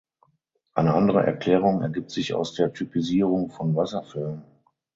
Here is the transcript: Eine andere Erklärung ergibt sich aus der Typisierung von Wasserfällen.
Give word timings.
Eine 0.73 0.95
andere 0.95 1.23
Erklärung 1.23 1.83
ergibt 1.83 2.09
sich 2.09 2.33
aus 2.33 2.55
der 2.55 2.73
Typisierung 2.73 3.51
von 3.51 3.75
Wasserfällen. 3.75 4.43